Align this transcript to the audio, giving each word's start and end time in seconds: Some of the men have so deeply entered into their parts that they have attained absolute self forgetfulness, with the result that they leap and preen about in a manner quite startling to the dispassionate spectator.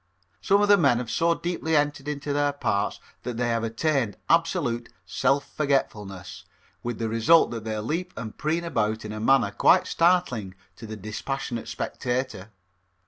Some 0.41 0.63
of 0.63 0.67
the 0.67 0.79
men 0.79 0.97
have 0.97 1.11
so 1.11 1.35
deeply 1.35 1.75
entered 1.75 2.07
into 2.07 2.33
their 2.33 2.53
parts 2.53 2.99
that 3.21 3.37
they 3.37 3.49
have 3.49 3.63
attained 3.63 4.17
absolute 4.31 4.91
self 5.05 5.53
forgetfulness, 5.55 6.43
with 6.81 6.97
the 6.97 7.07
result 7.07 7.51
that 7.51 7.65
they 7.65 7.77
leap 7.77 8.11
and 8.17 8.35
preen 8.35 8.63
about 8.63 9.05
in 9.05 9.11
a 9.13 9.19
manner 9.19 9.51
quite 9.51 9.85
startling 9.85 10.55
to 10.77 10.87
the 10.87 10.97
dispassionate 10.97 11.67
spectator. 11.67 12.49